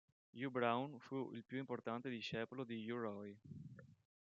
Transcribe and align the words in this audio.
U-Brown 0.33 0.97
fu 0.97 1.31
il 1.33 1.43
più 1.43 1.59
importante 1.59 2.09
discepolo 2.09 2.63
di 2.63 2.89
U-Roy. 2.89 3.39